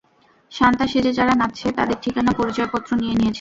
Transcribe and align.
Santa 0.51 0.85
সেজে 0.91 1.11
যারা 1.19 1.33
নাচছে, 1.41 1.67
তাদের 1.77 1.97
ঠিকানা, 2.03 2.31
পরিচয় 2.39 2.69
পত্র 2.73 2.89
নিয়ে 3.01 3.15
নিয়েছ? 3.15 3.29